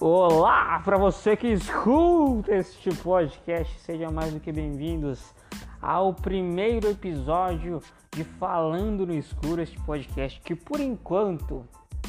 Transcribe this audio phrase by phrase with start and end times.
[0.00, 5.34] Olá para você que escuta este podcast, sejam mais do que bem-vindos
[5.82, 7.82] ao primeiro episódio
[8.12, 11.66] de Falando no Escuro, este podcast que por enquanto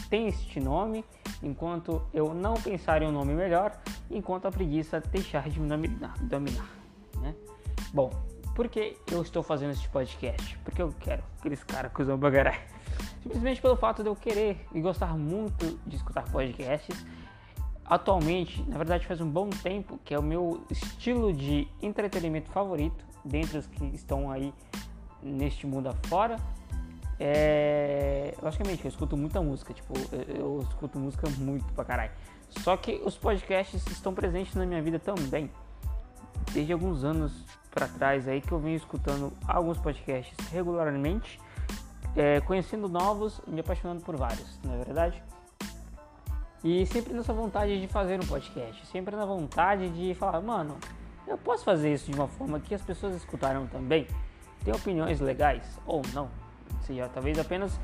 [0.07, 1.04] tem este nome,
[1.41, 3.75] enquanto eu não pensar em um nome melhor,
[4.12, 5.67] enquanto a preguiça deixar de me
[6.21, 6.70] dominar,
[7.20, 7.34] né?
[7.91, 8.12] Bom,
[8.53, 10.59] por que eu estou fazendo este podcast?
[10.59, 12.67] Porque eu quero aqueles caras que usam bagaré.
[13.23, 17.03] Simplesmente pelo fato de eu querer e gostar muito de escutar podcasts
[17.89, 23.03] Atualmente, na verdade faz um bom tempo que é o meu estilo de entretenimento favorito,
[23.25, 24.53] dentre os que estão aí
[25.23, 26.38] neste mundo afora.
[27.20, 28.35] É...
[28.41, 29.94] Logicamente, eu escuto muita música, tipo,
[30.27, 32.11] eu, escuto música muito pra caralho.
[32.49, 35.49] Só que os podcasts estão presentes na minha vida também.
[36.53, 41.39] Desde alguns anos para trás aí que eu venho escutando alguns podcasts regularmente,
[42.16, 45.23] é, conhecendo novos me apaixonando por vários, não é verdade?
[46.63, 50.77] E sempre nessa vontade de fazer um podcast, sempre na vontade de falar, mano,
[51.25, 54.05] eu posso fazer isso de uma forma que as pessoas escutarão também,
[54.63, 56.30] tem opiniões legais ou não,
[56.81, 57.80] seja, talvez apenas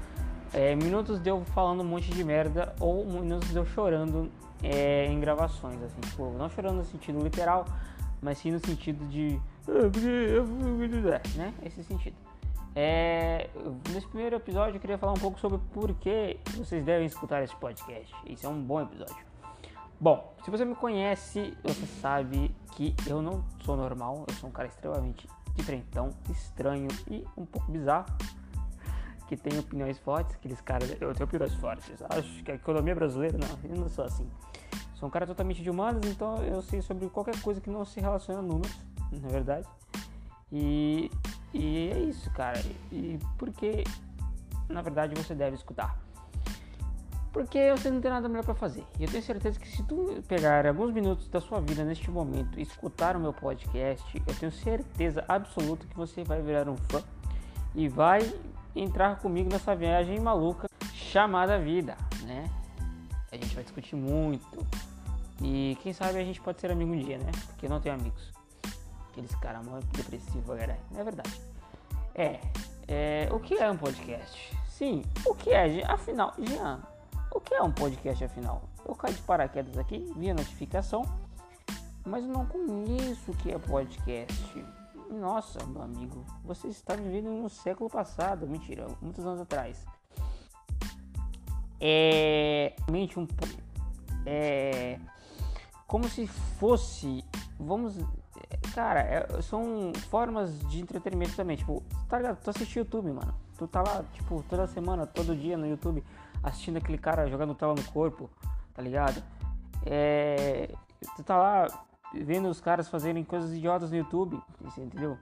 [0.53, 4.29] é, minutos de eu falando um monte de merda ou minutos de eu chorando
[4.61, 7.65] é, em gravações, assim, tipo, não chorando no sentido literal,
[8.21, 9.39] mas sim no sentido de,
[11.35, 12.15] né, esse sentido.
[12.77, 13.49] É,
[13.93, 17.55] nesse primeiro episódio eu queria falar um pouco sobre por que vocês devem escutar esse
[17.55, 18.13] podcast.
[18.27, 19.25] Isso é um bom episódio.
[19.97, 24.51] Bom, se você me conhece, você sabe que eu não sou normal, eu sou um
[24.51, 28.07] cara extremamente diferentão, estranho e um pouco bizarro,
[29.25, 33.37] que tem opiniões fortes, aqueles caras, eu tenho opiniões fortes, acho que a economia brasileira,
[33.37, 34.29] não, eu não sou assim.
[34.95, 38.01] Sou um cara totalmente de humanas, então eu sei sobre qualquer coisa que não se
[38.01, 38.77] relaciona a números,
[39.13, 39.65] na verdade.
[40.51, 41.09] E
[41.55, 42.61] e é isso, cara.
[42.91, 43.85] E porque,
[44.67, 45.97] na verdade, você deve escutar.
[47.31, 48.83] Porque você não tem nada melhor para fazer.
[48.99, 52.59] E eu tenho certeza que se tu pegar alguns minutos da sua vida neste momento
[52.59, 57.01] e escutar o meu podcast, eu tenho certeza absoluta que você vai virar um fã
[57.73, 58.19] e vai
[58.75, 62.49] entrar comigo nessa viagem maluca chamada vida, né?
[63.31, 64.65] A gente vai discutir muito.
[65.41, 67.31] E quem sabe a gente pode ser amigo um dia, né?
[67.47, 68.34] Porque eu não tenho amigos.
[69.15, 70.77] Aqueles caras muito depressivos, galera.
[70.93, 71.41] É verdade.
[72.13, 72.41] É,
[72.85, 74.57] é, o que é um podcast?
[74.67, 76.83] Sim, o que é, afinal, Jean,
[77.31, 78.63] o que é um podcast afinal?
[78.85, 81.03] Eu caí de paraquedas aqui, vi a notificação,
[82.05, 84.65] mas não conheço o que é podcast.
[85.09, 89.85] Nossa, meu amigo, você está vivendo no século passado, mentira, muitos anos atrás.
[91.79, 93.25] É, mente um
[94.25, 94.99] é
[95.87, 97.23] como se fosse,
[97.57, 97.95] vamos
[98.73, 101.57] Cara, é, são formas de entretenimento também.
[101.57, 102.43] Tipo, tá ligado?
[102.43, 103.33] Tu assiste YouTube, mano.
[103.57, 106.03] Tu tá lá, tipo, toda semana, todo dia no YouTube,
[106.43, 108.29] assistindo aquele cara jogando tela no corpo,
[108.73, 109.23] tá ligado?
[109.85, 110.69] É,
[111.15, 114.41] tu tá lá vendo os caras fazerem coisas idiotas no YouTube,
[114.77, 115.17] entendeu?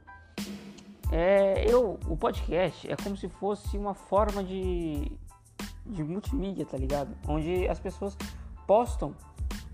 [1.11, 5.11] É, eu, o podcast é como se fosse uma forma de,
[5.85, 7.15] de multimídia, tá ligado?
[7.27, 8.17] Onde as pessoas
[8.65, 9.13] postam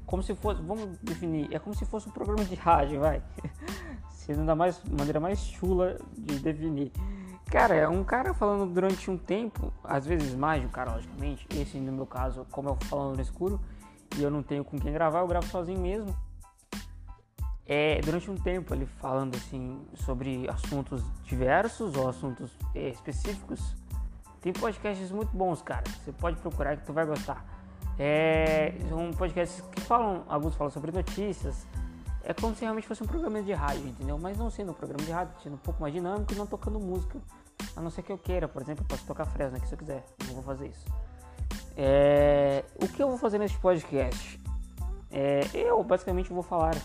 [0.09, 3.22] como se fosse, vamos definir, é como se fosse um programa de rádio, vai.
[4.09, 6.92] Sendo da mais, maneira mais chula de definir.
[7.46, 11.48] Cara, é um cara falando durante um tempo, às vezes mais de um cara, logicamente.
[11.56, 13.62] Esse no meu caso, como eu falando no escuro,
[14.18, 16.16] e eu não tenho com quem gravar, eu gravo sozinho mesmo.
[17.68, 23.75] É, durante um tempo ele falando assim sobre assuntos diversos ou assuntos é, específicos.
[24.42, 25.84] Tem podcasts muito bons, cara.
[26.03, 27.59] Você pode procurar que tu vai gostar.
[28.02, 31.68] É, são podcasts que falam, alguns falam sobre notícias.
[32.24, 34.18] É como se realmente fosse um programa de rádio, entendeu?
[34.18, 36.80] Mas não sendo um programa de rádio, sendo um pouco mais dinâmico e não tocando
[36.80, 37.20] música.
[37.76, 39.78] A não ser que eu queira, por exemplo, eu posso tocar Fresno aqui se eu
[39.78, 40.06] quiser.
[40.26, 40.86] Não vou fazer isso.
[41.76, 44.40] É, o que eu vou fazer neste podcast?
[45.12, 46.76] É, eu basicamente vou falar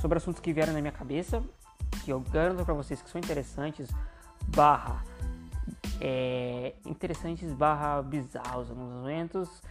[0.00, 1.42] sobre assuntos que vieram na minha cabeça,
[2.04, 3.88] que eu garanto para vocês que são interessantes,
[4.48, 5.04] barra
[6.00, 9.62] é, interessantes barra bizarros alguns momentos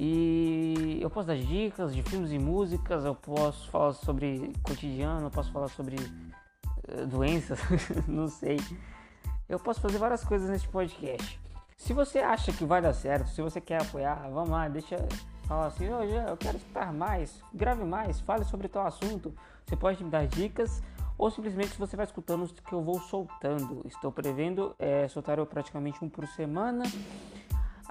[0.00, 5.30] e eu posso dar dicas de filmes e músicas, eu posso falar sobre cotidiano, eu
[5.30, 7.58] posso falar sobre uh, doenças,
[8.06, 8.60] não sei.
[9.48, 11.40] Eu posso fazer várias coisas nesse podcast.
[11.76, 14.96] Se você acha que vai dar certo, se você quer apoiar, vamos lá, deixa
[15.48, 19.34] falar assim, oh, eu quero escutar mais, grave mais, fale sobre tal assunto.
[19.66, 20.80] Você pode me dar dicas
[21.16, 23.82] ou simplesmente você vai escutando os que eu vou soltando.
[23.84, 26.84] Estou prevendo é, soltar eu praticamente um por semana.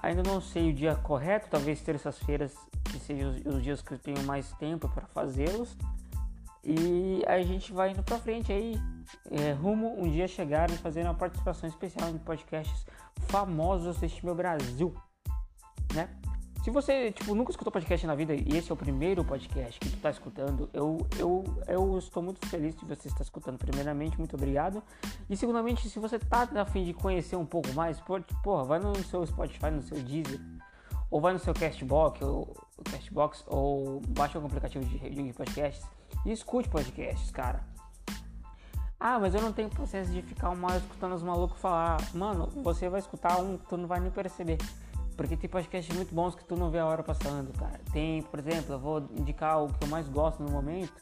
[0.00, 2.54] Ainda não sei o dia correto, talvez terças-feiras
[2.84, 5.76] que sejam os, dias que eu tenho mais tempo para fazê-los.
[6.64, 8.80] E a gente vai indo para frente aí,
[9.30, 12.86] é, rumo um dia chegar e fazer uma participação especial em podcasts
[13.28, 14.94] famosos deste meu Brasil,
[15.94, 16.17] né?
[16.68, 19.88] Se você, tipo, nunca escutou podcast na vida e esse é o primeiro podcast que
[19.88, 23.56] tu tá escutando, eu, eu, eu estou muito feliz de você estar escutando.
[23.56, 24.82] Primeiramente, muito obrigado.
[25.30, 27.98] E segundamente, se você tá a fim de conhecer um pouco mais,
[28.42, 30.38] porra, vai no seu Spotify, no seu Deezer,
[31.10, 32.54] ou vai no seu Castbox, ou,
[32.84, 35.86] Castbox, ou baixa algum aplicativo de, de podcasts
[36.26, 37.64] e escute podcasts, cara.
[39.00, 41.96] Ah, mas eu não tenho processo de ficar uma hora escutando os malucos falar.
[42.12, 44.58] Mano, você vai escutar um, tu não vai nem perceber.
[45.18, 47.80] Porque tem podcasts muito bons que tu não vê a hora passando, cara.
[47.92, 50.94] Tem, por exemplo, eu vou indicar o que eu mais gosto no momento,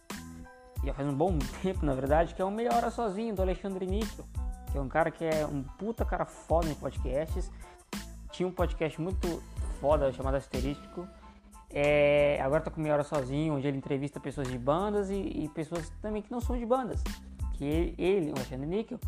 [0.83, 3.85] já faz um bom tempo, na verdade, que é o Meia Hora Sozinho, do Alexandre
[3.87, 4.25] Níquel.
[4.73, 7.53] Que é um cara que é um puta cara foda em podcasts.
[8.33, 9.43] Tinha um podcast muito
[9.83, 11.07] foda chamado Asterístico.
[11.69, 15.51] É, agora tá com Meia Hora Sozinho, onde ele entrevista pessoas de bandas e, e
[15.51, 17.05] pessoas também que não são de bandas.
[17.53, 18.99] Que ele, ele o Alexandre Níquel,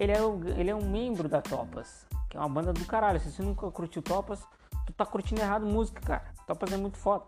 [0.00, 3.20] ele é, o, ele é um membro da Topas, que é uma banda do caralho.
[3.20, 4.44] Se você nunca curtiu Topas,
[4.84, 6.24] tu tá curtindo errado música, cara.
[6.46, 7.24] Topas é muito foda.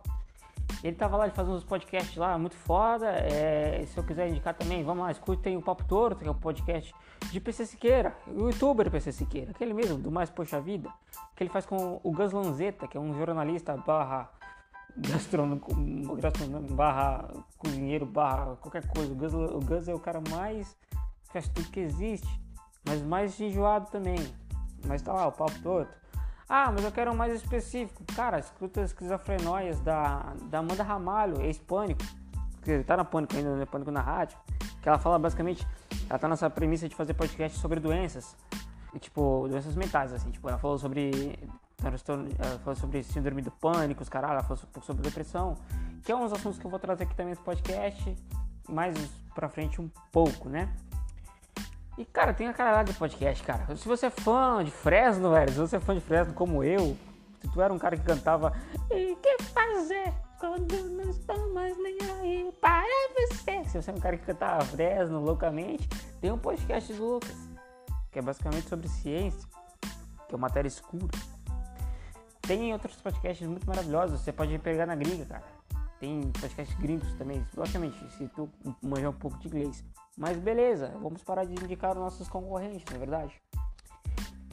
[0.82, 3.06] Ele tava lá, ele faz uns podcasts lá, muito foda.
[3.06, 6.34] É, se eu quiser indicar também, vamos lá, escutem o Papo Torto, que é o
[6.34, 6.92] um podcast
[7.30, 10.90] de PC Siqueira, o youtuber PC Siqueira, aquele mesmo, do Mais Poxa Vida,
[11.36, 14.28] que ele faz com o Gus Lanzetta, que é um jornalista barra
[14.96, 15.72] gastronômico,
[16.72, 19.12] barra cozinheiro, barra qualquer coisa.
[19.12, 20.76] O Gus, o Gus é o cara mais
[21.52, 22.28] tudo que existe,
[22.84, 24.18] mas mais enjoado também.
[24.86, 25.88] Mas tá lá, o papo todo.
[26.48, 28.04] Ah, mas eu quero um mais específico.
[28.14, 32.04] Cara, escuta as esquizofrenóias da, da Amanda Ramalho, ex-pânico.
[32.62, 33.66] Que tá na pânico ainda, né?
[33.66, 34.38] Pânico na rádio.
[34.80, 35.66] Que ela fala basicamente,
[36.08, 38.36] ela tá nessa premissa de fazer podcast sobre doenças.
[38.94, 40.30] E, tipo, doenças mentais, assim.
[40.30, 41.38] Tipo, ela falou sobre.
[41.82, 45.56] Ela falou sobre síndrome do pânico, os caralho, ela falou um pouco sobre depressão.
[46.02, 48.16] Que é uns assuntos que eu vou trazer aqui também no podcast.
[48.68, 48.96] Mais
[49.34, 50.72] pra frente um pouco, né?
[51.98, 53.74] E, cara, tem a caralhada de podcast, cara.
[53.74, 56.96] Se você é fã de Fresno, velho, se você é fã de Fresno como eu,
[57.40, 58.52] se tu era um cara que cantava
[58.90, 62.84] E que fazer quando não estou mais nem aí para
[63.16, 63.64] você?
[63.64, 65.88] Se você é um cara que cantava Fresno loucamente,
[66.20, 67.48] tem um podcast do Lucas,
[68.12, 69.48] que é basicamente sobre ciência,
[70.28, 71.08] que é uma matéria escura.
[72.42, 75.44] Tem outros podcasts muito maravilhosos, você pode pegar na gringa, cara.
[75.98, 78.50] Tem podcasts gringos também, logicamente, se tu
[78.82, 79.82] manjar um pouco de inglês.
[80.16, 83.42] Mas beleza, vamos parar de indicar os nossos concorrentes, na é verdade.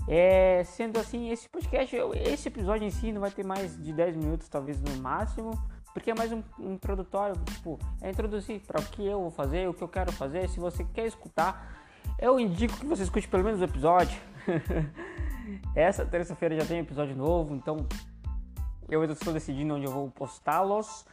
[0.08, 1.96] É, sendo assim, esse podcast,
[2.26, 5.52] esse episódio em si não vai ter mais de 10 minutos, talvez no máximo,
[5.94, 9.70] porque é mais um, um introdutório, tipo, é introduzir para o que eu vou fazer,
[9.70, 10.50] o que eu quero fazer.
[10.50, 11.82] Se você quer escutar,
[12.20, 14.20] eu indico que você escute pelo menos o episódio.
[15.74, 17.88] Essa terça-feira já tem episódio novo, então
[18.90, 21.06] eu estou decidindo onde eu vou postá-los,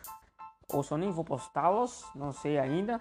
[0.73, 3.01] ou só nem vou postá-los, não sei ainda.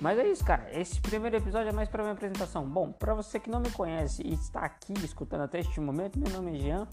[0.00, 0.68] Mas é isso, cara.
[0.78, 2.68] Esse primeiro episódio é mais para minha apresentação.
[2.68, 6.30] Bom, para você que não me conhece e está aqui escutando até este momento, meu
[6.30, 6.88] nome é Jean,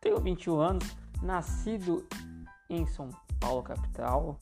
[0.00, 2.06] tenho 21 anos, nascido
[2.70, 3.10] em São
[3.40, 4.38] Paulo, capital.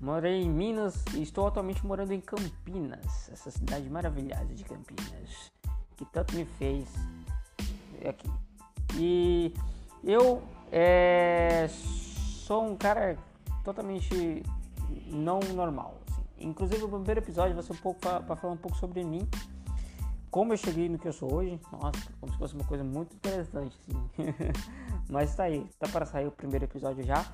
[0.00, 5.52] Morei em Minas e estou atualmente morando em Campinas, essa cidade maravilhosa de Campinas,
[5.96, 6.88] que tanto me fez
[8.08, 8.28] aqui.
[8.96, 9.54] E
[10.02, 10.42] eu
[10.72, 13.16] é, sou um cara
[13.62, 14.42] totalmente
[15.06, 16.01] não normal.
[16.42, 19.28] Inclusive o primeiro episódio vai ser um pouco para falar um pouco sobre mim,
[20.30, 21.60] como eu cheguei no que eu sou hoje.
[21.70, 24.08] Nossa, como se fosse uma coisa muito interessante, sim.
[25.08, 27.24] Mas tá aí, tá para sair o primeiro episódio já.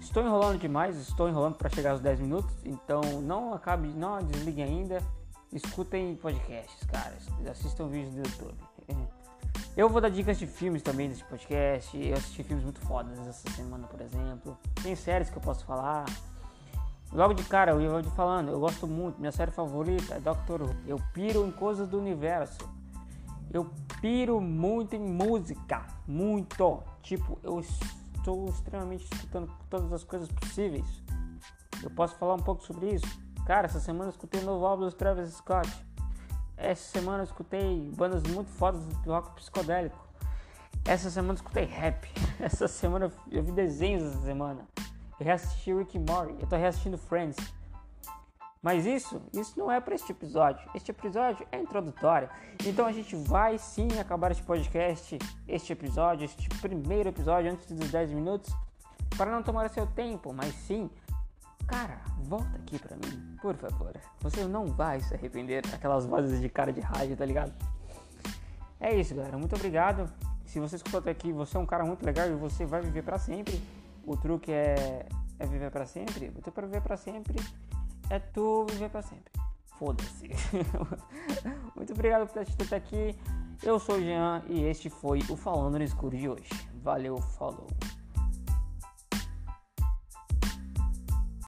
[0.00, 4.64] Estou enrolando demais, estou enrolando para chegar aos 10 minutos, então não acabe, não desliguem
[4.64, 5.02] ainda.
[5.52, 7.16] Escutem podcasts, cara.
[7.50, 8.54] Assistam vídeos do YouTube.
[9.76, 11.96] Eu vou dar dicas de filmes também nesse podcast.
[11.96, 14.58] Eu assisti filmes muito fodas essa semana, por exemplo.
[14.82, 16.04] Tem séries que eu posso falar.
[17.12, 20.76] Logo de cara, vou te falando, eu gosto muito, minha série favorita é Doctor Who.
[20.86, 22.58] Eu piro em coisas do universo.
[23.50, 26.82] Eu piro muito em música, muito.
[27.02, 31.02] Tipo, eu estou extremamente escutando todas as coisas possíveis.
[31.82, 33.06] Eu posso falar um pouco sobre isso?
[33.46, 35.70] Cara, essa semana eu escutei o novo álbum do Travis Scott.
[36.58, 39.96] Essa semana eu escutei bandas muito fodas do rock psicodélico.
[40.84, 42.06] Essa semana eu escutei rap.
[42.38, 44.66] Essa semana eu vi desenhos essa semana.
[45.18, 47.36] Eu reassisti Rick Morty, eu tô reassistindo Friends.
[48.62, 50.68] Mas isso, isso não é para este episódio.
[50.74, 52.28] Este episódio é introdutório.
[52.64, 57.90] Então a gente vai sim acabar este podcast, este episódio, este primeiro episódio antes dos
[57.90, 58.52] 10 minutos,
[59.16, 60.88] para não tomar seu tempo, mas sim,
[61.66, 63.94] cara, volta aqui para mim, por favor.
[64.20, 67.52] Você não vai se arrepender daquelas vozes de cara de rádio, tá ligado?
[68.80, 69.36] É isso, galera.
[69.36, 70.08] Muito obrigado.
[70.44, 73.02] Se você escutou até aqui, você é um cara muito legal e você vai viver
[73.02, 73.60] para sempre
[74.08, 75.06] o truque é,
[75.38, 76.28] é viver para sempre.
[76.28, 77.36] O truque para viver para sempre
[78.10, 79.32] é tu viver para sempre.
[79.78, 80.30] Foda-se.
[81.76, 83.14] Muito obrigado por ter assistido até aqui.
[83.62, 86.48] Eu sou o Jean e este foi o Falando no Escuro de hoje.
[86.82, 87.66] Valeu, falou.